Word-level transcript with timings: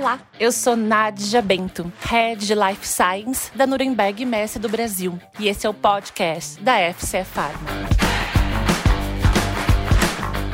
Olá, 0.00 0.18
eu 0.40 0.50
sou 0.50 0.76
Nádia 0.76 1.42
Bento, 1.42 1.92
Head 2.00 2.46
de 2.46 2.54
Life 2.54 2.88
Science 2.88 3.50
da 3.54 3.66
Nuremberg 3.66 4.24
Messi 4.24 4.58
do 4.58 4.66
Brasil, 4.66 5.20
e 5.38 5.46
esse 5.46 5.66
é 5.66 5.68
o 5.68 5.74
podcast 5.74 6.58
da 6.62 6.90
FCE 6.94 7.22
Pharma. 7.22 7.68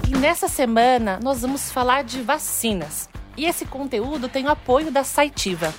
E 0.08 0.16
nessa 0.18 0.48
semana 0.48 1.20
nós 1.22 1.42
vamos 1.42 1.70
falar 1.70 2.02
de 2.02 2.22
vacinas. 2.22 3.08
E 3.36 3.44
esse 3.44 3.64
conteúdo 3.64 4.28
tem 4.28 4.46
o 4.46 4.50
apoio 4.50 4.90
da 4.90 5.04
Saitiva. 5.04 5.72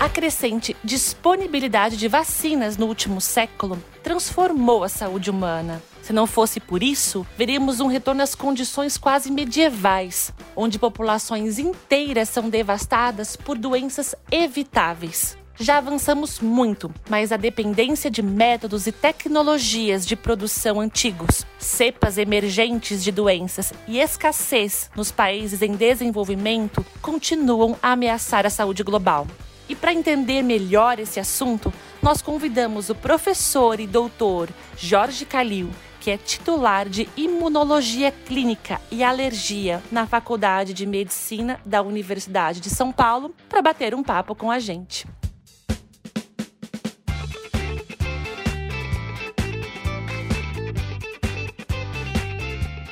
A 0.00 0.08
crescente 0.08 0.74
disponibilidade 0.82 1.98
de 1.98 2.08
vacinas 2.08 2.78
no 2.78 2.86
último 2.86 3.20
século 3.20 3.78
transformou 4.02 4.82
a 4.82 4.88
saúde 4.88 5.28
humana. 5.28 5.82
Se 6.00 6.14
não 6.14 6.26
fosse 6.26 6.58
por 6.58 6.82
isso, 6.82 7.26
veríamos 7.36 7.80
um 7.80 7.88
retorno 7.88 8.22
às 8.22 8.34
condições 8.34 8.96
quase 8.96 9.30
medievais, 9.30 10.32
onde 10.60 10.76
populações 10.76 11.60
inteiras 11.60 12.28
são 12.28 12.50
devastadas 12.50 13.36
por 13.36 13.56
doenças 13.56 14.16
evitáveis. 14.28 15.38
Já 15.60 15.78
avançamos 15.78 16.40
muito, 16.40 16.92
mas 17.08 17.30
a 17.30 17.36
dependência 17.36 18.10
de 18.10 18.22
métodos 18.22 18.88
e 18.88 18.92
tecnologias 18.92 20.04
de 20.04 20.16
produção 20.16 20.80
antigos, 20.80 21.46
cepas 21.60 22.18
emergentes 22.18 23.04
de 23.04 23.12
doenças 23.12 23.72
e 23.86 24.00
escassez 24.00 24.90
nos 24.96 25.12
países 25.12 25.62
em 25.62 25.74
desenvolvimento 25.74 26.84
continuam 27.00 27.76
a 27.80 27.92
ameaçar 27.92 28.44
a 28.44 28.50
saúde 28.50 28.82
global. 28.82 29.28
E 29.68 29.76
para 29.76 29.92
entender 29.92 30.42
melhor 30.42 30.98
esse 30.98 31.20
assunto, 31.20 31.72
nós 32.02 32.20
convidamos 32.20 32.88
o 32.88 32.94
professor 32.96 33.78
e 33.78 33.86
doutor 33.86 34.48
Jorge 34.76 35.24
Calil, 35.24 35.70
que 36.00 36.10
é 36.10 36.16
titular 36.16 36.88
de 36.88 37.08
Imunologia 37.16 38.10
Clínica 38.10 38.80
e 38.90 39.02
Alergia 39.02 39.82
na 39.90 40.06
Faculdade 40.06 40.72
de 40.72 40.86
Medicina 40.86 41.60
da 41.64 41.82
Universidade 41.82 42.60
de 42.60 42.70
São 42.70 42.92
Paulo, 42.92 43.34
para 43.48 43.62
bater 43.62 43.94
um 43.94 44.02
papo 44.02 44.34
com 44.34 44.50
a 44.50 44.58
gente. 44.58 45.06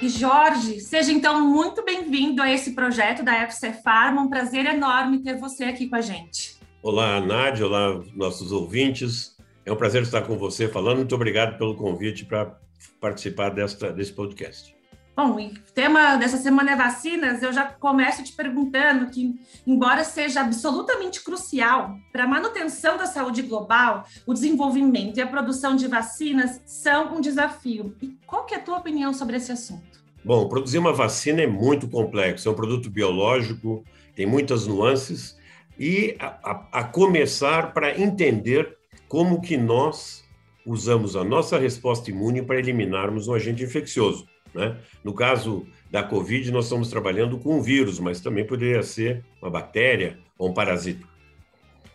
E 0.00 0.08
Jorge, 0.08 0.78
seja 0.78 1.10
então 1.10 1.40
muito 1.40 1.84
bem-vindo 1.84 2.40
a 2.40 2.48
esse 2.48 2.74
projeto 2.74 3.24
da 3.24 3.34
FC 3.34 3.72
Pharma. 3.72 4.22
Um 4.22 4.28
prazer 4.28 4.64
enorme 4.66 5.18
ter 5.18 5.36
você 5.36 5.64
aqui 5.64 5.88
com 5.88 5.96
a 5.96 6.00
gente. 6.00 6.56
Olá, 6.80 7.20
Nádia, 7.20 7.66
olá, 7.66 8.00
nossos 8.14 8.52
ouvintes. 8.52 9.34
É 9.64 9.72
um 9.72 9.76
prazer 9.76 10.02
estar 10.02 10.22
com 10.22 10.38
você 10.38 10.68
falando. 10.68 10.98
Muito 10.98 11.14
obrigado 11.16 11.58
pelo 11.58 11.74
convite 11.74 12.24
para 12.24 12.56
participar 13.00 13.50
desta, 13.50 13.92
desse 13.92 14.12
podcast. 14.12 14.76
Bom, 15.16 15.30
o 15.30 15.50
tema 15.72 16.16
dessa 16.16 16.36
semana 16.36 16.72
é 16.72 16.76
vacinas. 16.76 17.42
Eu 17.42 17.50
já 17.50 17.64
começo 17.64 18.22
te 18.22 18.32
perguntando 18.32 19.10
que, 19.10 19.34
embora 19.66 20.04
seja 20.04 20.42
absolutamente 20.42 21.24
crucial 21.24 21.96
para 22.12 22.24
a 22.24 22.28
manutenção 22.28 22.98
da 22.98 23.06
saúde 23.06 23.40
global, 23.40 24.04
o 24.26 24.34
desenvolvimento 24.34 25.16
e 25.16 25.22
a 25.22 25.26
produção 25.26 25.74
de 25.74 25.88
vacinas 25.88 26.60
são 26.66 27.16
um 27.16 27.20
desafio. 27.22 27.96
E 28.02 28.08
qual 28.26 28.44
que 28.44 28.52
é 28.52 28.58
a 28.58 28.60
tua 28.60 28.76
opinião 28.76 29.14
sobre 29.14 29.36
esse 29.36 29.50
assunto? 29.50 30.04
Bom, 30.22 30.50
produzir 30.50 30.76
uma 30.76 30.92
vacina 30.92 31.40
é 31.40 31.46
muito 31.46 31.88
complexo. 31.88 32.46
É 32.46 32.52
um 32.52 32.54
produto 32.54 32.90
biológico, 32.90 33.82
tem 34.14 34.26
muitas 34.26 34.66
nuances 34.66 35.34
e 35.78 36.14
a, 36.18 36.26
a, 36.26 36.80
a 36.80 36.84
começar 36.84 37.72
para 37.72 37.98
entender 37.98 38.76
como 39.08 39.40
que 39.40 39.56
nós 39.56 40.25
usamos 40.66 41.14
a 41.14 41.24
nossa 41.24 41.58
resposta 41.58 42.10
imune 42.10 42.42
para 42.42 42.58
eliminarmos 42.58 43.28
um 43.28 43.34
agente 43.34 43.62
infeccioso. 43.62 44.26
Né? 44.52 44.76
No 45.04 45.14
caso 45.14 45.66
da 45.90 46.02
Covid, 46.02 46.50
nós 46.50 46.64
estamos 46.64 46.88
trabalhando 46.88 47.38
com 47.38 47.56
um 47.56 47.62
vírus, 47.62 48.00
mas 48.00 48.20
também 48.20 48.44
poderia 48.44 48.82
ser 48.82 49.24
uma 49.40 49.50
bactéria 49.50 50.18
ou 50.36 50.50
um 50.50 50.52
parasita. 50.52 51.06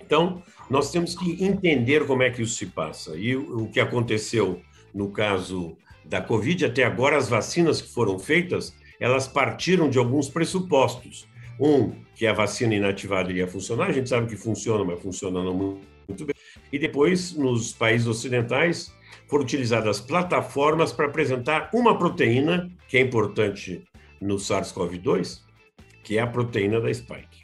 Então, 0.01 0.41
nós 0.69 0.91
temos 0.91 1.15
que 1.15 1.43
entender 1.43 2.05
como 2.05 2.23
é 2.23 2.29
que 2.29 2.41
isso 2.41 2.55
se 2.55 2.65
passa. 2.65 3.15
E 3.17 3.35
o 3.35 3.67
que 3.67 3.79
aconteceu 3.79 4.61
no 4.93 5.09
caso 5.09 5.77
da 6.05 6.21
Covid, 6.21 6.65
até 6.65 6.83
agora, 6.83 7.17
as 7.17 7.29
vacinas 7.29 7.81
que 7.81 7.89
foram 7.89 8.17
feitas, 8.19 8.73
elas 8.99 9.27
partiram 9.27 9.89
de 9.89 9.97
alguns 9.97 10.29
pressupostos. 10.29 11.29
Um, 11.59 11.93
que 12.15 12.25
a 12.25 12.33
vacina 12.33 12.73
inativada 12.73 13.29
iria 13.29 13.47
funcionar, 13.47 13.87
a 13.87 13.91
gente 13.91 14.09
sabe 14.09 14.27
que 14.27 14.35
funciona, 14.35 14.83
mas 14.83 14.99
funciona 14.99 15.43
não 15.43 15.79
muito 16.07 16.25
bem. 16.25 16.35
E 16.71 16.79
depois, 16.79 17.33
nos 17.33 17.73
países 17.73 18.07
ocidentais, 18.07 18.93
foram 19.27 19.43
utilizadas 19.43 19.99
plataformas 19.99 20.91
para 20.91 21.05
apresentar 21.05 21.69
uma 21.73 21.97
proteína, 21.97 22.71
que 22.87 22.97
é 22.97 23.01
importante 23.01 23.83
no 24.19 24.35
SARS-CoV-2, 24.35 25.41
que 26.03 26.17
é 26.17 26.21
a 26.21 26.27
proteína 26.27 26.79
da 26.79 26.93
spike. 26.93 27.43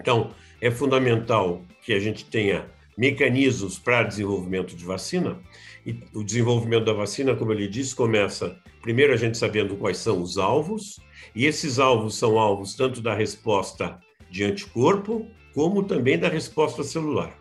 Então, 0.00 0.30
é 0.60 0.70
fundamental 0.70 1.62
que 1.82 1.92
a 1.92 1.98
gente 1.98 2.24
tenha 2.24 2.66
mecanismos 2.96 3.78
para 3.78 4.02
desenvolvimento 4.02 4.74
de 4.74 4.84
vacina. 4.84 5.38
E 5.84 6.00
o 6.14 6.24
desenvolvimento 6.24 6.84
da 6.84 6.92
vacina, 6.92 7.34
como 7.36 7.52
ele 7.52 7.68
disse, 7.68 7.94
começa 7.94 8.56
primeiro 8.82 9.12
a 9.12 9.16
gente 9.16 9.36
sabendo 9.36 9.76
quais 9.76 9.98
são 9.98 10.20
os 10.20 10.38
alvos, 10.38 11.00
e 11.34 11.44
esses 11.44 11.78
alvos 11.78 12.16
são 12.16 12.38
alvos 12.38 12.74
tanto 12.74 13.00
da 13.00 13.14
resposta 13.14 13.98
de 14.30 14.44
anticorpo, 14.44 15.26
como 15.54 15.84
também 15.84 16.18
da 16.18 16.28
resposta 16.28 16.82
celular. 16.82 17.36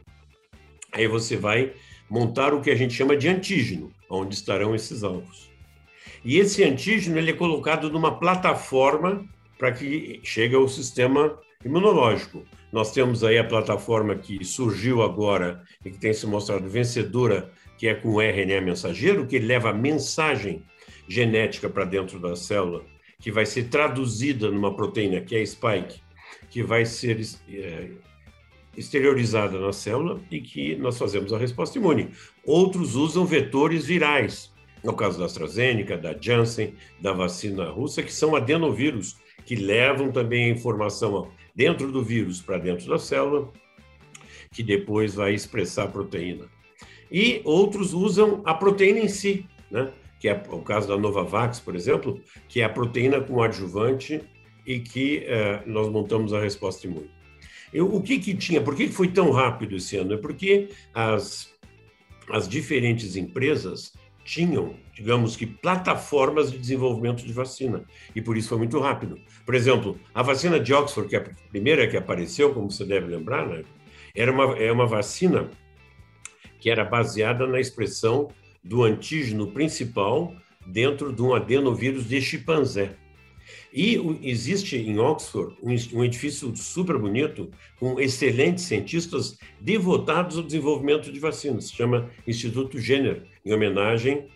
Aí 0.96 1.08
você 1.08 1.38
vai 1.38 1.74
montar 2.10 2.54
o 2.54 2.62
que 2.62 2.72
a 2.72 2.76
gente 2.76 2.94
chama 2.94 3.16
de 3.16 3.28
antígeno, 3.28 3.92
onde 4.10 4.34
estarão 4.34 4.74
esses 4.74 5.04
alvos. 5.04 5.50
E 6.24 6.38
esse 6.38 6.64
antígeno 6.64 7.18
ele 7.18 7.32
é 7.32 7.34
colocado 7.34 7.90
numa 7.92 8.18
plataforma 8.18 9.24
para 9.58 9.72
que 9.72 10.20
chegue 10.24 10.56
ao 10.56 10.68
sistema 10.68 11.38
imunológico. 11.64 12.44
Nós 12.72 12.92
temos 12.92 13.24
aí 13.24 13.38
a 13.38 13.44
plataforma 13.44 14.16
que 14.16 14.44
surgiu 14.44 15.04
agora 15.04 15.64
e 15.84 15.92
que 15.92 16.00
tem 16.00 16.14
se 16.14 16.26
mostrado 16.26 16.68
vencedora, 16.68 17.52
que 17.78 17.88
é 17.88 17.94
com 17.94 18.10
o 18.10 18.22
RNA 18.22 18.62
mensageiro, 18.62 19.28
que 19.28 19.38
leva 19.38 19.70
a 19.70 19.74
mensagem 19.74 20.64
genética 21.08 21.70
para 21.70 21.86
dentro 21.86 22.20
da 22.20 22.36
célula 22.36 22.84
que 23.20 23.32
vai 23.32 23.46
ser 23.46 23.70
traduzida 23.70 24.52
numa 24.52 24.76
proteína 24.76 25.22
que 25.22 25.36
é 25.36 25.42
a 25.42 25.46
spike, 25.46 26.02
que 26.50 26.62
vai 26.62 26.86
ser 26.86 27.20
é, 27.50 27.90
exteriorizada 28.78 29.60
na 29.60 29.72
célula 29.72 30.20
e 30.30 30.40
que 30.40 30.76
nós 30.76 30.98
fazemos 30.98 31.34
a 31.34 31.38
resposta 31.38 31.78
imune. 31.78 32.10
Outros 32.46 32.96
usam 32.96 33.26
vetores 33.26 33.86
virais, 33.86 34.54
no 34.84 34.94
caso 34.94 35.20
da 35.20 35.26
AstraZeneca, 35.26 35.98
da 35.98 36.16
Janssen, 36.20 36.76
da 37.02 37.14
vacina 37.14 37.70
russa, 37.70 38.04
que 38.04 38.14
são 38.14 38.36
adenovírus, 38.36 39.18
que 39.46 39.56
levam 39.56 40.12
também 40.12 40.46
a 40.46 40.54
informação 40.54 41.32
dentro 41.56 41.92
do 41.92 42.04
vírus 42.04 42.42
para 42.42 42.58
dentro 42.58 42.88
da 42.90 43.00
célula, 43.00 43.52
que 44.52 44.64
depois 44.64 45.16
vai 45.16 45.34
expressar 45.34 45.84
a 45.84 45.88
proteína. 45.88 46.46
E 47.12 47.42
outros 47.44 47.94
usam 47.94 48.42
a 48.46 48.54
proteína 48.54 49.00
em 49.00 49.08
si, 49.08 49.46
né? 49.70 49.92
que 50.20 50.30
é 50.30 50.44
o 50.50 50.60
caso 50.60 50.88
da 50.88 50.98
Novavax, 50.98 51.60
por 51.60 51.76
exemplo, 51.76 52.20
que 52.48 52.62
é 52.62 52.64
a 52.64 52.70
proteína 52.70 53.22
com 53.22 53.42
adjuvante 53.44 54.22
e 54.66 54.80
que 54.80 55.24
é, 55.26 55.62
nós 55.66 55.88
montamos 55.90 56.34
a 56.34 56.40
resposta 56.40 56.88
imune. 56.88 57.15
Eu, 57.76 57.94
o 57.94 58.02
que, 58.02 58.20
que 58.20 58.34
tinha? 58.34 58.62
Por 58.62 58.74
que 58.74 58.88
foi 58.88 59.10
tão 59.10 59.32
rápido 59.32 59.76
esse 59.76 59.98
ano? 59.98 60.14
É 60.14 60.18
porque 60.18 60.70
as, 60.94 61.54
as 62.30 62.48
diferentes 62.48 63.18
empresas 63.18 63.92
tinham, 64.24 64.78
digamos 64.94 65.36
que, 65.36 65.46
plataformas 65.46 66.50
de 66.50 66.58
desenvolvimento 66.58 67.26
de 67.26 67.34
vacina, 67.34 67.84
e 68.16 68.22
por 68.22 68.38
isso 68.38 68.48
foi 68.48 68.60
muito 68.60 68.80
rápido. 68.80 69.20
Por 69.46 69.54
exemplo, 69.54 70.00
a 70.14 70.24
vacina 70.24 70.58
de 70.58 70.74
Oxford, 70.74 71.10
que 71.10 71.18
é 71.18 71.20
a 71.20 71.50
primeira 71.50 71.86
que 71.86 71.98
apareceu, 71.98 72.54
como 72.54 72.72
você 72.72 72.86
deve 72.86 73.08
lembrar, 73.08 73.46
né? 73.46 73.66
era 74.16 74.32
uma, 74.32 74.58
é 74.58 74.72
uma 74.72 74.88
vacina 74.88 75.50
que 76.62 76.70
era 76.70 76.86
baseada 76.86 77.46
na 77.46 77.60
expressão 77.60 78.30
do 78.64 78.84
antígeno 78.84 79.52
principal 79.52 80.34
dentro 80.66 81.12
de 81.12 81.22
um 81.22 81.36
adenovírus 81.36 82.08
de 82.08 82.22
chimpanzé. 82.22 82.96
E 83.76 84.00
existe 84.24 84.78
em 84.78 84.98
Oxford 85.00 85.54
um 85.62 86.02
edifício 86.02 86.56
super 86.56 86.98
bonito, 86.98 87.52
com 87.78 88.00
excelentes 88.00 88.64
cientistas 88.64 89.38
devotados 89.60 90.38
ao 90.38 90.44
desenvolvimento 90.44 91.12
de 91.12 91.20
vacinas. 91.20 91.66
Se 91.66 91.74
chama 91.74 92.10
Instituto 92.26 92.80
Jenner, 92.80 93.24
em 93.46 93.52
homenagem 93.52 94.28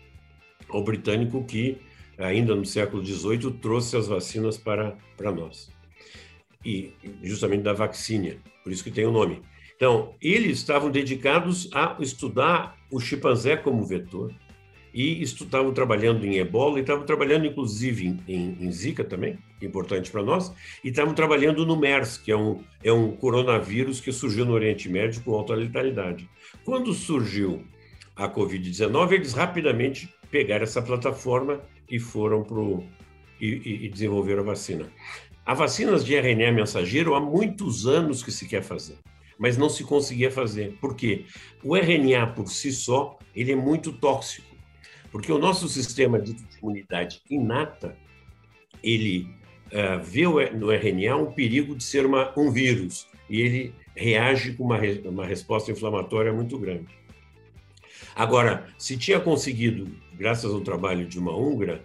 ao 0.68 0.84
britânico 0.84 1.42
que, 1.42 1.78
ainda 2.18 2.54
no 2.54 2.66
século 2.66 3.02
XVIII, 3.02 3.52
trouxe 3.62 3.96
as 3.96 4.08
vacinas 4.08 4.58
para, 4.58 4.94
para 5.16 5.32
nós. 5.32 5.72
E 6.62 6.92
justamente 7.22 7.62
da 7.62 7.72
vacina, 7.72 8.36
por 8.62 8.70
isso 8.70 8.84
que 8.84 8.90
tem 8.90 9.06
o 9.06 9.10
nome. 9.10 9.40
Então, 9.74 10.14
eles 10.20 10.58
estavam 10.58 10.90
dedicados 10.90 11.70
a 11.72 11.96
estudar 11.98 12.76
o 12.90 13.00
chimpanzé 13.00 13.56
como 13.56 13.86
vetor 13.86 14.34
e 14.92 15.22
estavam 15.22 15.72
trabalhando 15.72 16.24
em 16.26 16.38
ebola 16.38 16.78
e 16.78 16.82
estavam 16.82 17.04
trabalhando 17.04 17.46
inclusive 17.46 18.06
em, 18.06 18.20
em, 18.26 18.56
em 18.60 18.72
Zika 18.72 19.04
também, 19.04 19.38
importante 19.62 20.10
para 20.10 20.22
nós, 20.22 20.52
e 20.82 20.88
estavam 20.88 21.14
trabalhando 21.14 21.64
no 21.64 21.76
MERS, 21.76 22.16
que 22.18 22.32
é 22.32 22.36
um, 22.36 22.62
é 22.82 22.92
um 22.92 23.12
coronavírus 23.12 24.00
que 24.00 24.12
surgiu 24.12 24.44
no 24.44 24.52
Oriente 24.52 24.88
Médio 24.88 25.22
com 25.22 25.34
alta 25.34 25.54
letalidade. 25.54 26.28
Quando 26.64 26.92
surgiu 26.92 27.64
a 28.16 28.28
Covid-19, 28.28 29.12
eles 29.12 29.32
rapidamente 29.32 30.12
pegaram 30.30 30.64
essa 30.64 30.82
plataforma 30.82 31.60
e 31.90 31.98
foram 31.98 32.42
para 32.42 32.60
e, 33.40 33.86
e 33.86 33.88
desenvolveram 33.88 34.42
a 34.42 34.46
vacina. 34.46 34.90
Há 35.44 35.54
vacinas 35.54 36.04
de 36.04 36.14
RNA 36.14 36.52
mensageiro 36.52 37.14
há 37.14 37.20
muitos 37.20 37.86
anos 37.86 38.22
que 38.22 38.30
se 38.30 38.46
quer 38.46 38.62
fazer, 38.62 38.98
mas 39.38 39.56
não 39.56 39.68
se 39.68 39.82
conseguia 39.82 40.30
fazer. 40.30 40.76
Por 40.80 40.94
quê? 40.94 41.24
O 41.64 41.76
RNA 41.76 42.28
por 42.28 42.48
si 42.48 42.70
só, 42.72 43.18
ele 43.34 43.52
é 43.52 43.56
muito 43.56 43.92
tóxico, 43.92 44.46
porque 45.10 45.32
o 45.32 45.38
nosso 45.38 45.68
sistema 45.68 46.20
de 46.20 46.36
imunidade 46.60 47.22
inata, 47.28 47.96
ele 48.82 49.28
uh, 49.66 50.02
vê 50.02 50.24
no 50.50 50.70
RNA 50.70 51.16
um 51.16 51.32
perigo 51.32 51.74
de 51.74 51.84
ser 51.84 52.06
uma, 52.06 52.32
um 52.36 52.50
vírus, 52.50 53.08
e 53.28 53.40
ele 53.40 53.74
reage 53.94 54.54
com 54.54 54.64
uma, 54.64 54.78
uma 55.04 55.26
resposta 55.26 55.70
inflamatória 55.70 56.32
muito 56.32 56.58
grande. 56.58 56.88
Agora, 58.14 58.66
se 58.76 58.96
tinha 58.96 59.20
conseguido, 59.20 59.88
graças 60.14 60.52
ao 60.52 60.60
trabalho 60.60 61.06
de 61.06 61.18
uma 61.18 61.36
húngara, 61.36 61.84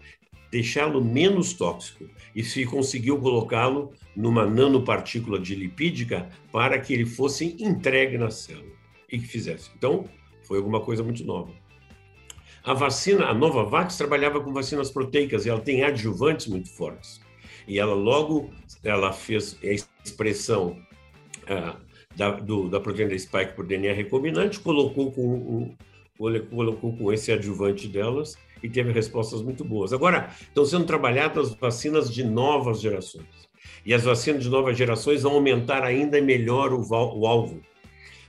deixá-lo 0.51 1.03
menos 1.03 1.53
tóxico 1.53 2.09
e 2.35 2.43
se 2.43 2.65
conseguiu 2.65 3.19
colocá-lo 3.19 3.91
numa 4.15 4.45
nanopartícula 4.45 5.39
de 5.39 5.53
lipídica 5.55 6.29
para 6.51 6.79
que 6.79 6.93
ele 6.93 7.05
fosse 7.05 7.55
entregue 7.59 8.17
na 8.17 8.31
célula 8.31 8.71
e 9.11 9.19
que 9.19 9.27
fizesse. 9.27 9.69
Então, 9.77 10.05
foi 10.43 10.57
alguma 10.57 10.79
coisa 10.79 11.03
muito 11.03 11.23
nova. 11.23 11.51
A 12.65 12.73
vacina, 12.73 13.25
a 13.25 13.33
Novavax 13.33 13.95
trabalhava 13.95 14.41
com 14.41 14.51
vacinas 14.51 14.89
proteicas 14.89 15.45
e 15.45 15.49
ela 15.49 15.61
tem 15.61 15.83
adjuvantes 15.83 16.47
muito 16.47 16.67
fortes. 16.71 17.21
E 17.67 17.77
ela 17.77 17.93
logo 17.93 18.49
ela 18.83 19.13
fez 19.13 19.55
a 19.63 19.67
expressão 20.03 20.75
ah, 21.47 21.75
da, 22.15 22.31
do, 22.31 22.67
da 22.67 22.79
proteína 22.79 23.17
spike 23.17 23.53
por 23.53 23.67
DNA 23.67 23.93
recombinante, 23.93 24.59
colocou 24.59 25.11
com, 25.11 25.35
um, 25.35 25.75
colocou 26.49 26.97
com 26.97 27.13
esse 27.13 27.31
adjuvante 27.31 27.87
delas 27.87 28.35
e 28.63 28.69
teve 28.69 28.91
respostas 28.91 29.43
muito 29.43 29.63
boas. 29.63 29.93
Agora, 29.93 30.31
estão 30.41 30.65
sendo 30.65 30.85
trabalhadas 30.85 31.53
vacinas 31.53 32.11
de 32.11 32.23
novas 32.23 32.81
gerações. 32.81 33.45
E 33.85 33.93
as 33.93 34.03
vacinas 34.03 34.43
de 34.43 34.49
novas 34.49 34.75
gerações 34.75 35.21
vão 35.21 35.33
aumentar 35.33 35.83
ainda 35.83 36.19
melhor 36.19 36.73
o, 36.73 36.81
o 36.81 37.27
alvo. 37.27 37.61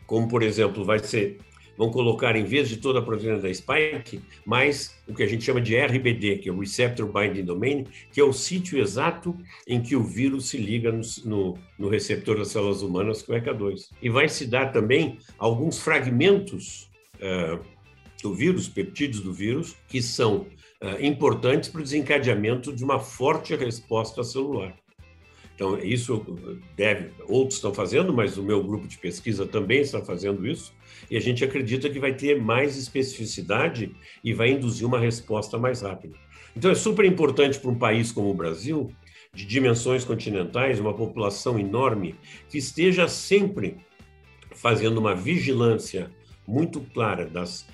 Como, 0.06 0.28
por 0.28 0.42
exemplo, 0.42 0.84
vai 0.84 0.98
ser 0.98 1.38
vão 1.76 1.90
colocar, 1.90 2.36
em 2.36 2.44
vez 2.44 2.68
de 2.68 2.76
toda 2.76 2.98
a 2.98 3.02
proteína 3.02 3.38
da 3.38 3.52
spike, 3.52 4.20
mais 4.44 4.96
o 5.06 5.14
que 5.14 5.22
a 5.22 5.26
gente 5.26 5.44
chama 5.44 5.60
de 5.60 5.76
RBD, 5.76 6.38
que 6.38 6.48
é 6.48 6.52
o 6.52 6.60
Receptor 6.60 7.06
Binding 7.06 7.44
Domain, 7.44 7.84
que 8.12 8.20
é 8.20 8.24
o 8.24 8.32
sítio 8.32 8.78
exato 8.78 9.36
em 9.66 9.80
que 9.80 9.94
o 9.94 10.02
vírus 10.02 10.48
se 10.48 10.56
liga 10.56 10.90
no, 10.90 11.02
no, 11.24 11.58
no 11.78 11.88
receptor 11.88 12.38
das 12.38 12.48
células 12.48 12.82
humanas, 12.82 13.22
que 13.22 13.32
é 13.32 13.36
o 13.36 13.40
ECA2. 13.40 13.90
E 14.00 14.08
vai 14.08 14.28
se 14.28 14.46
dar 14.46 14.72
também 14.72 15.18
alguns 15.38 15.78
fragmentos 15.78 16.90
uh, 17.16 17.64
do 18.22 18.34
vírus, 18.34 18.68
peptídeos 18.68 19.22
do 19.22 19.32
vírus, 19.32 19.76
que 19.88 20.00
são 20.00 20.46
uh, 20.82 21.00
importantes 21.00 21.68
para 21.68 21.80
o 21.80 21.84
desencadeamento 21.84 22.74
de 22.74 22.82
uma 22.82 22.98
forte 22.98 23.54
resposta 23.54 24.24
celular. 24.24 24.74
Então, 25.56 25.78
isso 25.78 26.22
deve, 26.76 27.12
outros 27.26 27.56
estão 27.56 27.72
fazendo, 27.72 28.12
mas 28.12 28.36
o 28.36 28.42
meu 28.42 28.62
grupo 28.62 28.86
de 28.86 28.98
pesquisa 28.98 29.46
também 29.46 29.80
está 29.80 30.02
fazendo 30.02 30.46
isso, 30.46 30.74
e 31.10 31.16
a 31.16 31.20
gente 31.20 31.42
acredita 31.42 31.88
que 31.88 31.98
vai 31.98 32.12
ter 32.12 32.38
mais 32.38 32.76
especificidade 32.76 33.90
e 34.22 34.34
vai 34.34 34.50
induzir 34.50 34.86
uma 34.86 35.00
resposta 35.00 35.58
mais 35.58 35.80
rápida. 35.80 36.14
Então, 36.54 36.70
é 36.70 36.74
super 36.74 37.06
importante 37.06 37.58
para 37.58 37.70
um 37.70 37.74
país 37.74 38.12
como 38.12 38.28
o 38.30 38.34
Brasil, 38.34 38.92
de 39.32 39.46
dimensões 39.46 40.04
continentais, 40.04 40.78
uma 40.78 40.92
população 40.92 41.58
enorme, 41.58 42.14
que 42.50 42.58
esteja 42.58 43.08
sempre 43.08 43.78
fazendo 44.54 44.98
uma 44.98 45.14
vigilância 45.14 46.10
muito 46.46 46.82
clara 46.92 47.24
das, 47.24 47.66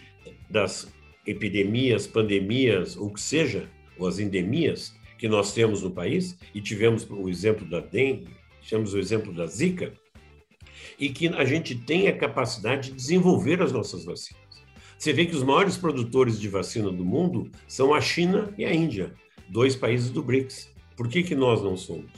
das 0.48 0.92
epidemias, 1.26 2.06
pandemias, 2.06 2.96
ou 2.96 3.10
que 3.10 3.20
seja, 3.20 3.68
ou 3.98 4.06
as 4.06 4.20
endemias, 4.20 4.94
que 5.22 5.28
nós 5.28 5.52
temos 5.52 5.82
no 5.82 5.90
país, 5.92 6.36
e 6.52 6.60
tivemos 6.60 7.08
o 7.08 7.28
exemplo 7.28 7.64
da 7.64 7.78
dengue, 7.78 8.26
tivemos 8.60 8.92
o 8.92 8.98
exemplo 8.98 9.32
da 9.32 9.46
zika, 9.46 9.92
e 10.98 11.10
que 11.10 11.28
a 11.28 11.44
gente 11.44 11.76
tem 11.76 12.08
a 12.08 12.18
capacidade 12.18 12.90
de 12.90 12.96
desenvolver 12.96 13.62
as 13.62 13.70
nossas 13.70 14.04
vacinas. 14.04 14.42
Você 14.98 15.12
vê 15.12 15.24
que 15.24 15.36
os 15.36 15.44
maiores 15.44 15.76
produtores 15.76 16.40
de 16.40 16.48
vacina 16.48 16.90
do 16.90 17.04
mundo 17.04 17.52
são 17.68 17.94
a 17.94 18.00
China 18.00 18.52
e 18.58 18.64
a 18.64 18.74
Índia, 18.74 19.14
dois 19.48 19.76
países 19.76 20.10
do 20.10 20.24
BRICS. 20.24 20.72
Por 20.96 21.06
que, 21.06 21.22
que 21.22 21.36
nós 21.36 21.62
não 21.62 21.76
somos? 21.76 22.10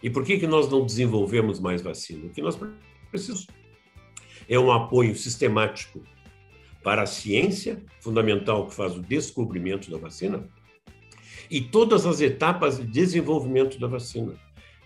E 0.00 0.08
por 0.08 0.24
que, 0.24 0.38
que 0.38 0.46
nós 0.46 0.70
não 0.70 0.86
desenvolvemos 0.86 1.58
mais 1.58 1.82
vacina? 1.82 2.26
O 2.26 2.30
que 2.30 2.40
nós 2.40 2.56
precisamos 3.10 3.48
é 4.48 4.56
um 4.56 4.70
apoio 4.70 5.16
sistemático 5.16 6.00
para 6.84 7.02
a 7.02 7.06
ciência 7.06 7.82
fundamental 7.98 8.68
que 8.68 8.76
faz 8.76 8.96
o 8.96 9.02
descobrimento 9.02 9.90
da 9.90 9.98
vacina, 9.98 10.48
e 11.50 11.60
todas 11.60 12.06
as 12.06 12.20
etapas 12.20 12.78
de 12.78 12.86
desenvolvimento 12.86 13.78
da 13.78 13.88
vacina, 13.88 14.34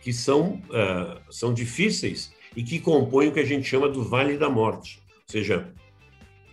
que 0.00 0.12
são, 0.12 0.62
uh, 0.70 1.20
são 1.30 1.52
difíceis 1.52 2.32
e 2.56 2.62
que 2.62 2.78
compõem 2.78 3.28
o 3.28 3.32
que 3.32 3.40
a 3.40 3.44
gente 3.44 3.68
chama 3.68 3.88
do 3.88 4.02
Vale 4.02 4.38
da 4.38 4.48
Morte. 4.48 5.02
Ou 5.08 5.22
seja, 5.26 5.72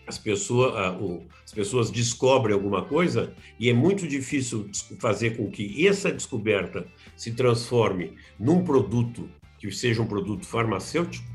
as, 0.05 0.17
pessoas, 0.17 0.73
uh, 0.73 1.03
o, 1.03 1.27
as 1.45 1.53
pessoas 1.53 1.89
descobrem 1.89 2.53
alguma 2.53 2.83
coisa 2.83 3.33
e 3.57 3.69
é 3.69 3.73
muito 3.73 4.07
difícil 4.07 4.69
fazer 4.99 5.37
com 5.37 5.49
que 5.49 5.87
essa 5.87 6.11
descoberta 6.11 6.85
se 7.15 7.31
transforme 7.31 8.13
num 8.37 8.63
produto 8.63 9.29
que 9.57 9.71
seja 9.71 10.01
um 10.01 10.07
produto 10.07 10.45
farmacêutico 10.45 11.25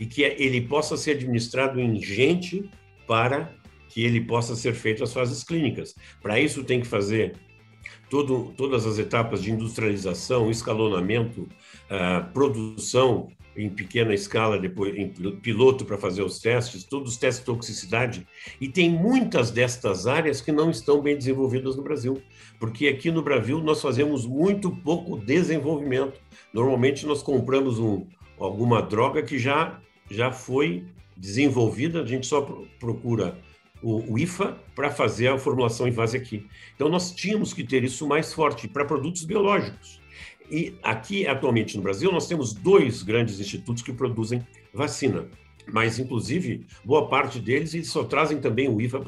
e 0.00 0.06
que 0.06 0.22
ele 0.22 0.62
possa 0.62 0.96
ser 0.96 1.12
administrado 1.12 1.78
em 1.78 2.00
gente 2.00 2.68
para 3.06 3.54
que 3.88 4.02
ele 4.02 4.22
possa 4.22 4.56
ser 4.56 4.74
feito 4.74 5.04
as 5.04 5.12
fases 5.12 5.44
clínicas. 5.44 5.94
Para 6.20 6.40
isso 6.40 6.64
tem 6.64 6.80
que 6.80 6.86
fazer 6.86 7.36
todo, 8.08 8.52
todas 8.56 8.86
as 8.86 8.98
etapas 8.98 9.42
de 9.42 9.50
industrialização, 9.50 10.50
escalonamento, 10.50 11.42
uh, 11.42 12.32
produção 12.32 13.28
em 13.56 13.68
pequena 13.68 14.12
escala, 14.12 14.58
depois 14.58 14.94
em 14.96 15.08
piloto 15.08 15.84
para 15.84 15.96
fazer 15.96 16.22
os 16.22 16.38
testes, 16.38 16.84
todos 16.84 17.12
os 17.12 17.16
testes 17.16 17.40
de 17.40 17.46
toxicidade. 17.46 18.26
E 18.60 18.68
tem 18.68 18.90
muitas 18.90 19.50
destas 19.50 20.06
áreas 20.06 20.40
que 20.40 20.52
não 20.52 20.70
estão 20.70 21.00
bem 21.00 21.16
desenvolvidas 21.16 21.76
no 21.76 21.82
Brasil, 21.82 22.20
porque 22.58 22.88
aqui 22.88 23.10
no 23.10 23.22
Brasil 23.22 23.60
nós 23.60 23.80
fazemos 23.80 24.26
muito 24.26 24.70
pouco 24.70 25.16
desenvolvimento. 25.16 26.20
Normalmente 26.52 27.06
nós 27.06 27.22
compramos 27.22 27.78
um, 27.78 28.06
alguma 28.38 28.82
droga 28.82 29.22
que 29.22 29.38
já, 29.38 29.80
já 30.10 30.32
foi 30.32 30.84
desenvolvida, 31.16 32.02
a 32.02 32.06
gente 32.06 32.26
só 32.26 32.42
procura 32.80 33.38
o, 33.84 34.14
o 34.14 34.18
IFA 34.18 34.56
para 34.74 34.90
fazer 34.90 35.28
a 35.28 35.38
formulação 35.38 35.86
em 35.86 35.92
fase 35.92 36.16
aqui. 36.16 36.46
Então, 36.74 36.88
nós 36.88 37.12
tínhamos 37.12 37.52
que 37.52 37.62
ter 37.62 37.84
isso 37.84 38.06
mais 38.06 38.32
forte 38.32 38.66
para 38.66 38.84
produtos 38.84 39.24
biológicos. 39.24 40.00
E 40.50 40.74
aqui, 40.82 41.26
atualmente 41.26 41.76
no 41.76 41.82
Brasil, 41.82 42.10
nós 42.10 42.26
temos 42.26 42.54
dois 42.54 43.02
grandes 43.02 43.38
institutos 43.38 43.82
que 43.82 43.92
produzem 43.92 44.46
vacina. 44.72 45.26
Mas, 45.70 45.98
inclusive, 45.98 46.66
boa 46.84 47.08
parte 47.08 47.38
deles 47.38 47.74
eles 47.74 47.88
só 47.88 48.04
trazem 48.04 48.38
também 48.38 48.68
o 48.68 48.80
IFA 48.80 49.00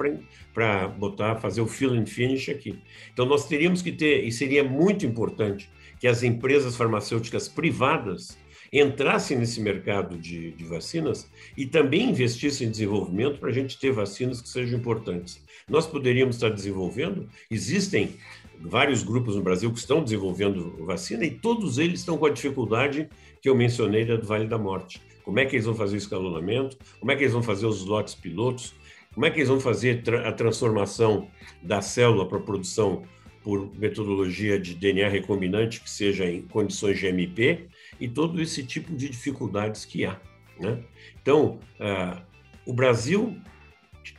para 0.53 0.89
botar, 0.89 1.37
fazer 1.37 1.61
o 1.61 1.67
fill 1.67 1.93
and 1.93 2.07
finish 2.07 2.49
aqui. 2.49 2.79
Então, 3.13 3.27
nós 3.27 3.47
teríamos 3.47 3.83
que 3.83 3.93
ter, 3.93 4.25
e 4.25 4.33
seria 4.33 4.63
muito 4.63 5.07
importante, 5.07 5.71
que 5.99 6.07
as 6.07 6.23
empresas 6.23 6.77
farmacêuticas 6.77 7.49
privadas 7.49 8.39
entrassem 8.81 9.39
nesse 9.39 9.61
mercado 9.61 10.19
de, 10.19 10.51
de 10.53 10.65
vacinas 10.65 11.31
e 11.57 11.67
também 11.67 12.11
investissem 12.11 12.67
em 12.67 12.71
desenvolvimento 12.71 13.39
para 13.39 13.51
a 13.51 13.53
gente 13.53 13.79
ter 13.79 13.93
vacinas 13.93 14.41
que 14.41 14.49
sejam 14.49 14.79
importantes. 14.79 15.41
Nós 15.69 15.87
poderíamos 15.87 16.37
estar 16.37 16.49
desenvolvendo, 16.49 17.29
existem 17.51 18.15
vários 18.61 19.03
grupos 19.03 19.37
no 19.37 19.43
Brasil 19.43 19.73
que 19.73 19.79
estão 19.79 20.03
desenvolvendo 20.03 20.85
vacina 20.85 21.25
e 21.25 21.31
todos 21.31 21.79
eles 21.79 22.01
estão 22.01 22.17
com 22.17 22.27
a 22.27 22.31
dificuldade 22.31 23.09
que 23.41 23.49
eu 23.49 23.55
mencionei 23.55 24.05
da 24.05 24.17
do 24.17 24.27
Vale 24.27 24.47
da 24.47 24.59
Morte. 24.59 25.01
Como 25.25 25.39
é 25.39 25.45
que 25.45 25.57
eles 25.57 25.67
vão 25.67 25.75
fazer 25.75 25.97
o 25.97 25.99
escalonamento? 25.99 26.77
Como 27.01 27.11
é 27.11 27.17
que 27.17 27.23
eles 27.23 27.33
vão 27.33 27.43
fazer 27.43 27.67
os 27.67 27.85
lotes 27.85 28.15
pilotos? 28.15 28.75
Como 29.13 29.27
é 29.27 29.31
que 29.31 29.39
eles 29.39 29.49
vão 29.49 29.59
fazer 29.61 30.03
a 30.25 30.33
transformação 30.33 31.29
da 31.63 31.81
célula 31.81 32.29
para 32.29 32.39
produção 32.39 33.03
por 33.43 33.71
metodologia 33.77 34.59
de 34.59 34.75
DNA 34.75 35.09
recombinante 35.09 35.81
que 35.81 35.89
seja 35.89 36.29
em 36.29 36.43
condições 36.43 36.99
de 36.99 37.07
MP 37.07 37.67
e 38.01 38.09
todo 38.09 38.41
esse 38.41 38.65
tipo 38.65 38.95
de 38.95 39.09
dificuldades 39.09 39.85
que 39.85 40.05
há. 40.05 40.21
Né? 40.59 40.83
Então, 41.21 41.59
uh, 41.81 42.21
o 42.65 42.73
Brasil, 42.73 43.37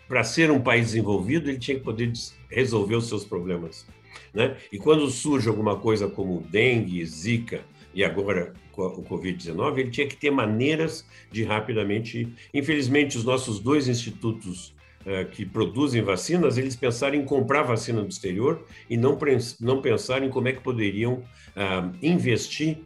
para 0.08 0.24
ser 0.24 0.52
um 0.52 0.62
país 0.62 0.88
desenvolvido, 0.88 1.50
ele 1.50 1.60
tinha 1.60 1.78
que 1.78 1.84
poder 1.84 2.12
resolver 2.50 2.96
os 2.96 3.08
seus 3.08 3.26
problemas. 3.26 3.86
Né? 4.34 4.58
E 4.72 4.78
quando 4.78 5.10
surge 5.10 5.50
alguma 5.50 5.78
coisa 5.78 6.08
como 6.08 6.42
dengue, 6.42 7.06
zika 7.06 7.64
e 7.94 8.04
agora 8.04 8.54
o 8.76 9.02
Covid-19, 9.04 9.80
ele 9.80 9.90
tinha 9.90 10.08
que 10.08 10.16
ter 10.16 10.30
maneiras 10.30 11.06
de 11.32 11.44
rapidamente. 11.44 12.32
Infelizmente, 12.54 13.18
os 13.18 13.24
nossos 13.24 13.60
dois 13.60 13.88
institutos 13.88 14.76
uh, 15.02 15.26
que 15.32 15.46
produzem 15.46 16.04
vacinas, 16.04 16.58
eles 16.58 16.76
pensaram 16.76 17.16
em 17.16 17.26
comprar 17.26 17.64
vacina 17.64 18.02
do 18.02 18.10
exterior 18.10 18.64
e 18.88 18.96
não, 18.96 19.18
não 19.60 19.82
pensaram 19.82 20.28
em 20.28 20.30
como 20.30 20.48
é 20.48 20.54
que 20.54 20.62
poderiam 20.62 21.16
uh, 21.16 21.98
investir 22.02 22.78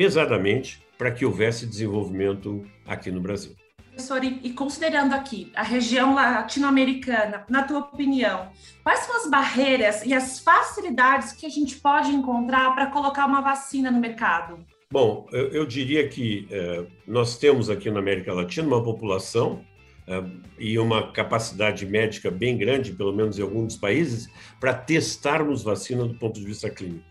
pesadamente 0.00 0.82
para 0.96 1.10
que 1.10 1.26
houvesse 1.26 1.66
desenvolvimento 1.66 2.64
aqui 2.86 3.10
no 3.10 3.20
Brasil. 3.20 3.54
Professor, 3.90 4.24
e 4.24 4.50
considerando 4.54 5.12
aqui 5.12 5.52
a 5.54 5.62
região 5.62 6.14
latino-americana, 6.14 7.44
na 7.50 7.64
tua 7.64 7.80
opinião, 7.80 8.48
quais 8.82 9.00
são 9.00 9.14
as 9.14 9.28
barreiras 9.28 10.02
e 10.06 10.14
as 10.14 10.40
facilidades 10.40 11.32
que 11.32 11.44
a 11.44 11.50
gente 11.50 11.76
pode 11.76 12.08
encontrar 12.10 12.74
para 12.74 12.86
colocar 12.86 13.26
uma 13.26 13.42
vacina 13.42 13.90
no 13.90 14.00
mercado? 14.00 14.64
Bom, 14.90 15.28
eu, 15.32 15.48
eu 15.48 15.66
diria 15.66 16.08
que 16.08 16.48
é, 16.50 16.86
nós 17.06 17.36
temos 17.36 17.68
aqui 17.68 17.90
na 17.90 17.98
América 17.98 18.32
Latina 18.32 18.66
uma 18.66 18.82
população 18.82 19.62
é, 20.06 20.24
e 20.58 20.78
uma 20.78 21.12
capacidade 21.12 21.84
médica 21.84 22.30
bem 22.30 22.56
grande, 22.56 22.92
pelo 22.92 23.12
menos 23.12 23.38
em 23.38 23.42
alguns 23.42 23.76
países, 23.76 24.30
para 24.58 24.72
testarmos 24.72 25.62
vacina 25.62 26.06
do 26.06 26.14
ponto 26.14 26.40
de 26.40 26.46
vista 26.46 26.70
clínico. 26.70 27.09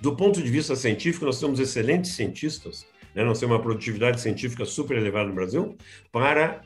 Do 0.00 0.14
ponto 0.14 0.42
de 0.42 0.50
vista 0.50 0.76
científico, 0.76 1.24
nós 1.24 1.40
temos 1.40 1.58
excelentes 1.58 2.12
cientistas 2.12 2.86
né? 3.18 3.24
nós 3.24 3.40
temos 3.40 3.56
uma 3.56 3.62
produtividade 3.62 4.20
científica 4.20 4.64
super 4.64 4.96
elevada 4.96 5.28
no 5.28 5.34
Brasil, 5.34 5.76
para 6.12 6.62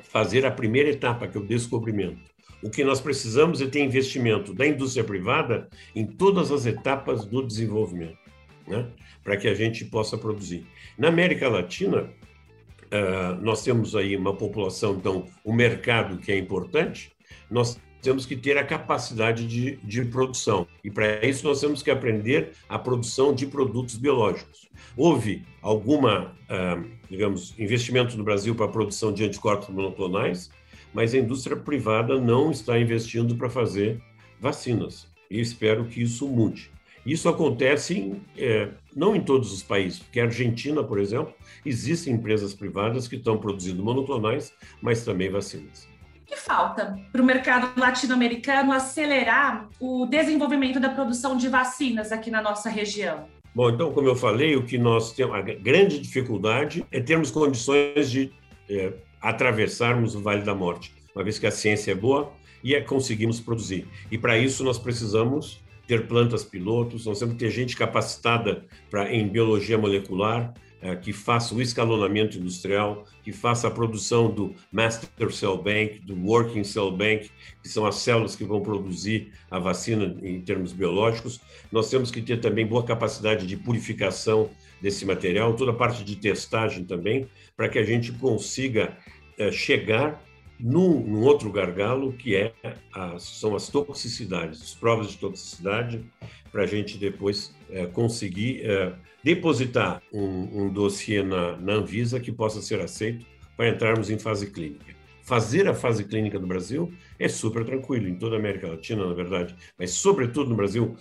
fazer 0.00 0.44
a 0.44 0.50
primeira 0.50 0.90
etapa, 0.90 1.26
que 1.26 1.36
é 1.36 1.40
o 1.40 1.46
descobrimento. 1.46 2.30
O 2.62 2.70
que 2.70 2.84
nós 2.84 3.00
precisamos 3.00 3.60
é 3.60 3.66
ter 3.66 3.80
investimento 3.80 4.54
da 4.54 4.66
indústria 4.66 5.02
privada 5.02 5.68
em 5.96 6.06
todas 6.06 6.52
as 6.52 6.66
etapas 6.66 7.24
do 7.24 7.42
desenvolvimento, 7.42 8.18
né? 8.66 8.86
para 9.24 9.36
que 9.36 9.48
a 9.48 9.54
gente 9.54 9.84
possa 9.86 10.18
produzir. 10.18 10.66
Na 10.98 11.08
América 11.08 11.48
Latina, 11.48 12.02
uh, 12.02 13.40
nós 13.40 13.64
temos 13.64 13.96
aí 13.96 14.14
uma 14.14 14.36
população, 14.36 14.96
então, 14.96 15.26
o 15.42 15.52
mercado 15.52 16.18
que 16.18 16.30
é 16.30 16.36
importante, 16.36 17.10
nós 17.50 17.80
temos 18.02 18.26
que 18.26 18.36
ter 18.36 18.58
a 18.58 18.64
capacidade 18.64 19.46
de, 19.46 19.76
de 19.76 20.04
produção. 20.04 20.66
E 20.82 20.90
para 20.90 21.24
isso 21.24 21.46
nós 21.46 21.60
temos 21.60 21.82
que 21.82 21.90
aprender 21.90 22.50
a 22.68 22.78
produção 22.78 23.32
de 23.32 23.46
produtos 23.46 23.96
biológicos. 23.96 24.68
Houve 24.96 25.46
alguma, 25.62 26.34
ah, 26.48 26.82
digamos, 27.08 27.54
investimento 27.58 28.16
no 28.18 28.24
Brasil 28.24 28.54
para 28.54 28.66
a 28.66 28.68
produção 28.68 29.12
de 29.12 29.24
anticorpos 29.24 29.68
monoclonais, 29.68 30.50
mas 30.92 31.14
a 31.14 31.18
indústria 31.18 31.56
privada 31.56 32.20
não 32.20 32.50
está 32.50 32.78
investindo 32.78 33.36
para 33.36 33.48
fazer 33.48 34.02
vacinas. 34.40 35.06
E 35.30 35.40
espero 35.40 35.84
que 35.84 36.02
isso 36.02 36.26
mude. 36.26 36.70
Isso 37.06 37.28
acontece 37.28 37.94
em, 37.94 38.22
é, 38.36 38.68
não 38.94 39.16
em 39.16 39.20
todos 39.20 39.52
os 39.52 39.62
países, 39.62 40.00
porque 40.00 40.20
a 40.20 40.24
Argentina, 40.24 40.84
por 40.84 40.98
exemplo, 40.98 41.32
existem 41.64 42.14
empresas 42.14 42.52
privadas 42.52 43.08
que 43.08 43.16
estão 43.16 43.38
produzindo 43.38 43.82
monoclonais, 43.82 44.52
mas 44.80 45.04
também 45.04 45.30
vacinas 45.30 45.91
que 46.26 46.36
falta 46.36 46.96
para 47.10 47.22
o 47.22 47.24
mercado 47.24 47.78
latino-americano 47.78 48.72
acelerar 48.72 49.68
o 49.80 50.06
desenvolvimento 50.06 50.80
da 50.80 50.88
produção 50.88 51.36
de 51.36 51.48
vacinas 51.48 52.12
aqui 52.12 52.30
na 52.30 52.40
nossa 52.40 52.68
região? 52.68 53.26
Bom, 53.54 53.68
então, 53.68 53.92
como 53.92 54.08
eu 54.08 54.16
falei, 54.16 54.56
o 54.56 54.64
que 54.64 54.78
nós 54.78 55.12
temos, 55.12 55.34
a 55.36 55.42
grande 55.42 55.98
dificuldade 55.98 56.86
é 56.90 57.00
termos 57.00 57.30
condições 57.30 58.10
de 58.10 58.32
é, 58.68 58.94
atravessarmos 59.20 60.14
o 60.14 60.22
Vale 60.22 60.42
da 60.42 60.54
Morte, 60.54 60.94
uma 61.14 61.22
vez 61.22 61.38
que 61.38 61.46
a 61.46 61.50
ciência 61.50 61.92
é 61.92 61.94
boa 61.94 62.32
e 62.64 62.74
é, 62.74 62.80
conseguimos 62.80 63.40
produzir. 63.40 63.86
E 64.10 64.16
para 64.16 64.38
isso 64.38 64.64
nós 64.64 64.78
precisamos 64.78 65.60
ter 65.86 66.06
plantas 66.06 66.44
pilotos, 66.44 67.04
nós 67.04 67.18
temos 67.18 67.34
que 67.34 67.40
ter 67.40 67.50
gente 67.50 67.76
capacitada 67.76 68.64
para 68.90 69.12
em 69.12 69.28
biologia 69.28 69.76
molecular, 69.76 70.54
que 71.00 71.12
faça 71.12 71.54
o 71.54 71.62
escalonamento 71.62 72.36
industrial, 72.36 73.04
que 73.22 73.30
faça 73.30 73.68
a 73.68 73.70
produção 73.70 74.28
do 74.28 74.54
Master 74.72 75.30
Cell 75.30 75.56
Bank, 75.56 76.00
do 76.00 76.14
Working 76.26 76.64
Cell 76.64 76.90
Bank, 76.90 77.30
que 77.62 77.68
são 77.68 77.86
as 77.86 77.96
células 77.96 78.34
que 78.34 78.44
vão 78.44 78.60
produzir 78.60 79.32
a 79.48 79.60
vacina 79.60 80.16
em 80.22 80.40
termos 80.40 80.72
biológicos. 80.72 81.40
Nós 81.70 81.88
temos 81.88 82.10
que 82.10 82.20
ter 82.20 82.40
também 82.40 82.66
boa 82.66 82.82
capacidade 82.82 83.46
de 83.46 83.56
purificação 83.56 84.50
desse 84.80 85.06
material, 85.06 85.54
toda 85.54 85.70
a 85.70 85.74
parte 85.74 86.02
de 86.02 86.16
testagem 86.16 86.84
também, 86.84 87.28
para 87.56 87.68
que 87.68 87.78
a 87.78 87.84
gente 87.84 88.10
consiga 88.12 88.98
é, 89.38 89.52
chegar 89.52 90.20
num, 90.58 91.00
num, 91.00 91.22
outro 91.22 91.50
gargalo, 91.50 92.12
que 92.12 92.34
é 92.34 92.52
a, 92.92 93.18
são 93.18 93.54
as 93.54 93.68
toxicidades, 93.68 94.60
as 94.60 94.74
provas 94.74 95.10
de 95.10 95.18
toxicidade, 95.18 96.04
para 96.50 96.62
a 96.62 96.66
gente 96.66 96.98
depois 96.98 97.54
é, 97.70 97.86
conseguir 97.86 98.62
é, 98.64 98.92
depositar 99.22 100.02
um, 100.12 100.64
um 100.64 100.72
dossiê 100.72 101.22
na, 101.22 101.56
na 101.56 101.74
Anvisa 101.74 102.20
que 102.20 102.32
possa 102.32 102.60
ser 102.60 102.80
aceito 102.80 103.24
para 103.56 103.68
entrarmos 103.68 104.10
em 104.10 104.18
fase 104.18 104.50
clínica. 104.50 104.94
Fazer 105.22 105.68
a 105.68 105.74
fase 105.74 106.04
clínica 106.04 106.38
no 106.38 106.46
Brasil 106.46 106.92
é 107.18 107.28
super 107.28 107.64
tranquilo, 107.64 108.08
em 108.08 108.16
toda 108.16 108.36
a 108.36 108.38
América 108.38 108.66
Latina, 108.66 109.06
na 109.06 109.14
verdade, 109.14 109.54
mas 109.78 109.92
sobretudo 109.92 110.50
no 110.50 110.56
Brasil, 110.56 110.96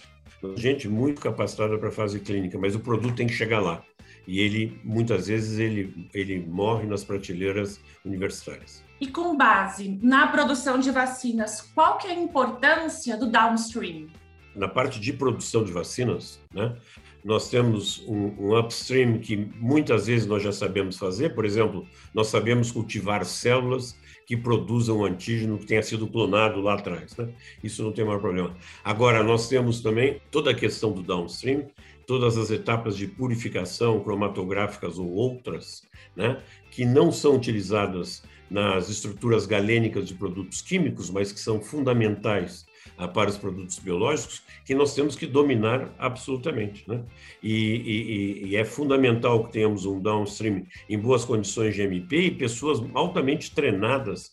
gente 0.56 0.88
muito 0.88 1.22
capacitada 1.22 1.78
para 1.78 1.90
a 1.90 1.92
fase 1.92 2.20
clínica, 2.20 2.58
mas 2.58 2.76
o 2.76 2.80
produto 2.80 3.16
tem 3.16 3.28
que 3.28 3.34
chegar 3.34 3.60
lá. 3.60 3.84
E 4.28 4.40
ele, 4.40 4.80
muitas 4.84 5.28
vezes, 5.28 5.58
ele, 5.58 6.08
ele 6.14 6.40
morre 6.40 6.86
nas 6.86 7.04
prateleiras 7.04 7.82
universitárias. 8.06 8.84
E 9.00 9.08
com 9.08 9.36
base 9.36 10.00
na 10.02 10.28
produção 10.28 10.78
de 10.80 10.92
vacinas, 10.92 11.62
qual 11.74 11.98
que 11.98 12.08
é 12.08 12.12
a 12.12 12.20
importância 12.20 13.18
do 13.18 13.30
downstream? 13.32 14.08
Na 14.56 14.68
parte 14.68 15.00
de 15.00 15.14
produção 15.14 15.64
de 15.64 15.72
vacinas, 15.72 16.40
né, 16.54 16.76
nós 17.24 17.50
temos 17.50 18.04
um, 18.08 18.34
um, 18.40 18.58
upstream 18.58 19.20
que 19.20 19.36
muitas 19.60 20.08
vezes 20.08 20.26
nós 20.26 20.42
já 20.42 20.52
sabemos 20.52 20.98
fazer, 20.98 21.36
por 21.36 21.46
exemplo, 21.46 21.86
nós 22.14 22.28
sabemos 22.28 22.72
cultivar 22.72 23.24
células 23.26 23.96
que 24.26 24.36
produzam 24.36 25.00
um 25.00 25.06
antígeno 25.06 25.58
que 25.58 25.66
tenha 25.66 25.84
sido 25.84 26.08
clonado 26.08 26.62
lá 26.62 26.76
atrás. 26.76 27.16
Né? 27.18 27.30
Isso 27.64 27.84
não 27.84 27.92
tem 27.92 28.06
maior 28.06 28.20
problema. 28.20 28.56
Agora, 28.84 29.24
nós 29.24 29.48
temos 29.48 29.82
também 29.82 30.22
toda 30.32 30.52
a 30.52 30.54
questão 30.54 30.92
do 30.92 31.04
downstream, 31.04 31.68
todas 32.08 32.38
as 32.38 32.50
etapas 32.50 32.98
de 32.98 33.08
purificação 33.08 34.00
cromatográficas 34.00 34.98
ou 34.98 35.10
outras, 35.12 35.84
né, 36.16 36.42
que 36.70 36.86
não 36.86 37.12
são 37.12 37.36
utilizadas 37.36 38.24
nas 38.50 38.90
estruturas 38.90 39.46
galênicas 39.46 40.08
de 40.08 40.14
produtos 40.14 40.62
químicos, 40.62 41.10
mas 41.10 41.32
que 41.32 41.40
são 41.40 41.62
fundamentais 41.62 42.66
para 43.14 43.30
os 43.30 43.38
produtos 43.38 43.80
biológicos 43.80 44.44
que 44.66 44.76
nós 44.76 44.94
temos 44.94 45.16
que 45.16 45.26
dominar 45.26 45.94
absolutamente. 45.98 46.84
Né? 46.88 47.04
E, 47.42 47.54
e, 47.54 48.50
e, 48.50 48.56
é 48.56 48.64
fundamental 48.64 49.46
que 49.46 49.54
tenhamos 49.54 49.86
um 49.86 50.00
downstream 50.00 50.64
em 50.90 50.98
boas 50.98 51.26
condições 51.26 51.76
de 51.76 51.82
MP 51.82 52.18
e 52.18 52.32
pessoas 52.32 52.82
altamente 52.94 53.54
treinadas 53.54 54.32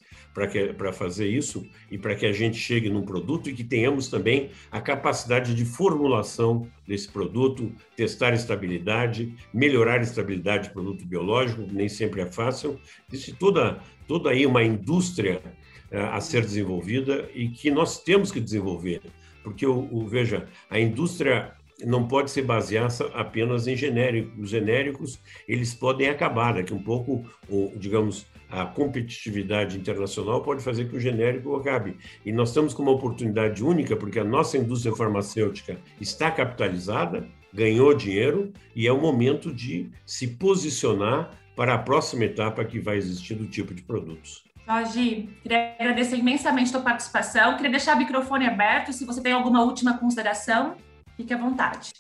para 0.77 0.93
fazer 0.93 1.27
isso 1.27 1.67
e 1.91 1.99
para 1.99 2.15
que 2.15 2.25
a 2.25 2.33
gente 2.33 2.57
chegue 2.57 2.89
num 2.89 3.03
produto 3.03 3.51
e 3.51 3.55
que 3.55 3.65
tenhamos 3.65 4.09
também 4.09 4.51
a 4.71 4.81
capacidade 4.81 5.55
de 5.55 5.65
formulação 5.65 6.69
desse 6.87 7.09
produto, 7.09 7.73
testar 7.97 8.35
estabilidade, 8.35 9.35
melhorar 9.53 9.99
a 9.99 10.03
estabilidade 10.03 10.69
do 10.69 10.75
produto 10.75 11.05
biológico, 11.05 11.67
nem 11.73 11.89
sempre 11.89 12.21
é 12.21 12.27
fácil. 12.27 12.79
Existe 13.13 13.33
toda, 13.33 13.81
toda 14.07 14.31
aí 14.31 14.47
uma 14.47 14.63
indústria 14.63 15.43
a 15.91 16.21
ser 16.21 16.43
desenvolvida 16.43 17.29
e 17.35 17.49
que 17.49 17.71
nós 17.71 18.03
temos 18.03 18.31
que 18.31 18.41
desenvolver, 18.41 19.03
porque 19.43 19.67
o, 19.67 19.89
o 19.93 20.07
veja, 20.07 20.47
a 20.69 20.79
indústria 20.79 21.53
não 21.85 22.09
pode 22.09 22.31
ser 22.31 22.43
baseada 22.43 23.07
apenas 23.15 23.67
em 23.67 23.77
genéricos. 23.77 24.33
Os 24.39 24.51
genéricos 24.51 25.21
eles 25.47 25.75
podem 25.75 26.09
acabar 26.09 26.55
daqui 26.55 26.75
um 26.75 26.83
pouco, 26.83 27.25
ou, 27.49 27.73
digamos, 27.77 28.27
a 28.51 28.65
competitividade 28.65 29.77
internacional 29.77 30.43
pode 30.43 30.63
fazer 30.63 30.89
que 30.89 30.97
o 30.97 31.01
genérico 31.01 31.55
acabe. 31.55 31.97
E 32.25 32.33
nós 32.33 32.49
estamos 32.49 32.73
com 32.75 32.83
uma 32.83 32.93
oportunidade 32.93 33.63
única, 33.63 33.97
porque 33.97 34.19
a 34.19 34.25
nossa 34.25 34.57
indústria 34.57 34.95
farmacêutica 34.95 35.79
está 36.01 36.31
capitalizada, 36.31 37.29
ganhou 37.53 37.95
dinheiro 37.95 38.53
e 38.75 38.87
é 38.87 38.93
o 38.93 39.01
momento 39.01 39.53
de 39.53 39.91
se 40.05 40.27
posicionar 40.29 41.39
para 41.55 41.75
a 41.75 41.79
próxima 41.79 42.25
etapa 42.25 42.65
que 42.65 42.79
vai 42.79 42.97
existir 42.97 43.35
do 43.35 43.47
tipo 43.47 43.75
de 43.75 43.83
produtos. 43.83 44.45
Jorge, 44.69 45.31
queria 45.43 45.75
agradecer 45.79 46.17
imensamente 46.17 46.69
a 46.69 46.73
sua 46.73 46.83
participação. 46.83 47.57
Queria 47.57 47.71
deixar 47.71 47.97
o 47.97 47.99
microfone 47.99 48.47
aberto. 48.47 48.93
Se 48.93 49.07
você 49.07 49.19
tem 49.23 49.33
alguma 49.33 49.65
última 49.65 49.97
consideração, 49.97 50.77
fique 51.17 51.33
à 51.33 51.39
vontade. 51.39 51.91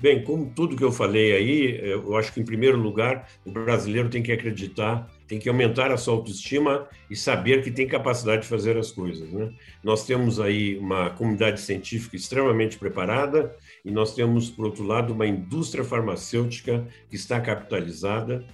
Bem, 0.00 0.22
como 0.22 0.46
tudo 0.46 0.76
que 0.76 0.84
eu 0.84 0.92
falei 0.92 1.32
aí, 1.32 1.80
eu 1.80 2.16
acho 2.16 2.32
que, 2.32 2.40
em 2.40 2.44
primeiro 2.44 2.76
lugar, 2.76 3.28
o 3.44 3.50
brasileiro 3.50 4.08
tem 4.08 4.22
que 4.22 4.30
acreditar, 4.30 5.08
tem 5.26 5.38
que 5.40 5.48
aumentar 5.48 5.90
a 5.90 5.96
sua 5.96 6.14
autoestima 6.14 6.88
e 7.10 7.16
saber 7.16 7.62
que 7.62 7.72
tem 7.72 7.88
capacidade 7.88 8.42
de 8.42 8.48
fazer 8.48 8.76
as 8.76 8.92
coisas. 8.92 9.28
Né? 9.32 9.52
Nós 9.82 10.06
temos 10.06 10.38
aí 10.38 10.78
uma 10.78 11.10
comunidade 11.10 11.60
científica 11.60 12.14
extremamente 12.14 12.78
preparada 12.78 13.54
e 13.84 13.90
nós 13.90 14.14
temos, 14.14 14.48
por 14.48 14.66
outro 14.66 14.84
lado, 14.84 15.12
uma 15.12 15.26
indústria 15.26 15.84
farmacêutica 15.84 16.86
que 17.10 17.16
está 17.16 17.40
capitalizada 17.40 18.44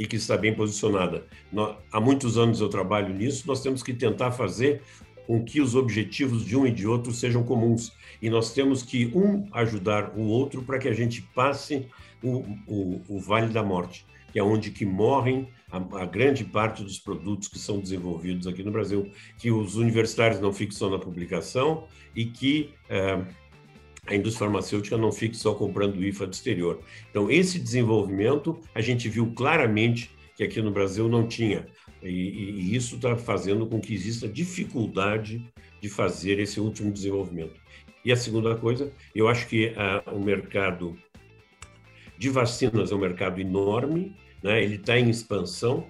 e 0.00 0.06
que 0.06 0.16
está 0.16 0.34
bem 0.34 0.54
posicionada. 0.54 1.26
há 1.92 2.00
muitos 2.00 2.38
anos 2.38 2.58
eu 2.58 2.70
trabalho 2.70 3.14
nisso, 3.14 3.46
nós 3.46 3.62
temos 3.62 3.82
que 3.82 3.92
tentar 3.92 4.32
fazer 4.32 4.80
com 5.26 5.44
que 5.44 5.60
os 5.60 5.74
objetivos 5.74 6.42
de 6.42 6.56
um 6.56 6.66
e 6.66 6.70
de 6.70 6.86
outro 6.86 7.12
sejam 7.12 7.44
comuns. 7.44 7.92
E 8.22 8.30
nós 8.30 8.54
temos 8.54 8.82
que 8.82 9.12
um 9.14 9.46
ajudar 9.52 10.14
o 10.16 10.22
outro 10.22 10.62
para 10.62 10.78
que 10.78 10.88
a 10.88 10.94
gente 10.94 11.20
passe 11.34 11.86
o, 12.22 12.38
o, 12.66 13.02
o, 13.10 13.20
Vale 13.20 13.52
da 13.52 13.62
Morte, 13.62 14.06
que 14.32 14.38
é 14.38 14.42
onde 14.42 14.70
que 14.70 14.86
morrem 14.86 15.48
a, 15.70 15.76
a, 15.76 16.06
grande 16.06 16.44
parte 16.44 16.82
dos 16.82 16.98
produtos 16.98 17.46
que 17.46 17.58
são 17.58 17.78
desenvolvidos 17.78 18.46
aqui 18.46 18.62
no 18.62 18.72
Brasil, 18.72 19.10
que 19.36 19.50
os 19.50 19.76
universitários 19.76 20.40
não 20.40 20.50
só 20.70 20.88
na 20.88 20.98
publicação 20.98 21.86
e 22.16 22.24
que 22.24 22.70
eh, 22.88 23.22
a 24.06 24.14
indústria 24.14 24.46
farmacêutica 24.46 24.96
não 24.96 25.12
fique 25.12 25.36
só 25.36 25.54
comprando 25.54 26.04
IFA 26.04 26.26
do 26.26 26.32
exterior. 26.32 26.80
Então, 27.10 27.30
esse 27.30 27.58
desenvolvimento, 27.58 28.58
a 28.74 28.80
gente 28.80 29.08
viu 29.08 29.32
claramente 29.32 30.10
que 30.36 30.44
aqui 30.44 30.62
no 30.62 30.70
Brasil 30.70 31.08
não 31.08 31.26
tinha 31.26 31.66
E, 32.02 32.08
e 32.08 32.74
isso 32.74 32.96
está 32.96 33.14
fazendo 33.14 33.66
com 33.66 33.78
que 33.78 33.92
exista 33.92 34.26
dificuldade 34.26 35.44
de 35.80 35.88
fazer 35.88 36.38
esse 36.38 36.58
último 36.58 36.90
desenvolvimento. 36.90 37.60
E 38.02 38.10
a 38.10 38.16
segunda 38.16 38.56
coisa, 38.56 38.90
eu 39.14 39.28
acho 39.28 39.46
que 39.46 39.74
ah, 39.76 40.02
o 40.10 40.18
mercado 40.18 40.98
de 42.16 42.30
vacinas 42.30 42.90
é 42.90 42.94
um 42.94 42.98
mercado 42.98 43.40
enorme, 43.40 44.16
né? 44.42 44.62
ele 44.62 44.76
está 44.76 44.98
em 44.98 45.10
expansão 45.10 45.86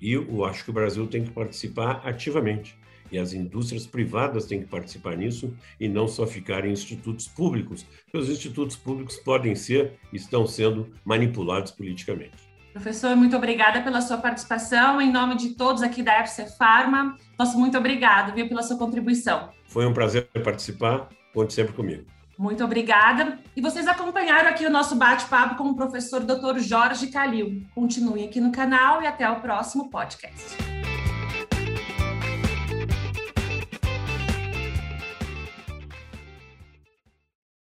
e 0.00 0.12
eu 0.12 0.44
acho 0.46 0.64
que 0.64 0.70
o 0.70 0.72
Brasil 0.72 1.06
tem 1.06 1.24
que 1.24 1.30
participar 1.30 2.00
ativamente. 2.04 2.78
E 3.10 3.18
as 3.18 3.32
indústrias 3.32 3.86
privadas 3.86 4.46
têm 4.46 4.60
que 4.60 4.66
participar 4.66 5.16
nisso 5.16 5.54
e 5.78 5.88
não 5.88 6.06
só 6.06 6.26
ficar 6.26 6.64
em 6.64 6.72
institutos 6.72 7.26
públicos, 7.26 7.84
porque 8.04 8.18
os 8.18 8.28
institutos 8.28 8.76
públicos 8.76 9.16
podem 9.16 9.54
ser, 9.54 9.98
estão 10.12 10.46
sendo 10.46 10.88
manipulados 11.04 11.72
politicamente. 11.72 12.50
Professor, 12.72 13.16
muito 13.16 13.36
obrigada 13.36 13.82
pela 13.82 14.00
sua 14.00 14.18
participação. 14.18 15.00
Em 15.00 15.10
nome 15.10 15.36
de 15.36 15.50
todos 15.50 15.82
aqui 15.82 16.02
da 16.02 16.14
FC 16.14 16.46
Pharma, 16.56 17.16
nosso 17.38 17.58
muito 17.58 17.76
obrigado, 17.76 18.32
viu, 18.32 18.48
pela 18.48 18.62
sua 18.62 18.78
contribuição. 18.78 19.50
Foi 19.66 19.84
um 19.86 19.92
prazer 19.92 20.28
participar. 20.44 21.08
Conte 21.34 21.52
sempre 21.52 21.72
comigo. 21.72 22.04
Muito 22.38 22.64
obrigada. 22.64 23.38
E 23.54 23.60
vocês 23.60 23.86
acompanharam 23.86 24.48
aqui 24.48 24.64
o 24.64 24.70
nosso 24.70 24.96
bate-papo 24.96 25.56
com 25.56 25.64
o 25.64 25.76
professor 25.76 26.20
Dr. 26.20 26.58
Jorge 26.58 27.08
Calil. 27.08 27.66
Continuem 27.74 28.26
aqui 28.26 28.40
no 28.40 28.50
canal 28.50 29.02
e 29.02 29.06
até 29.06 29.28
o 29.28 29.40
próximo 29.40 29.90
podcast. 29.90 30.79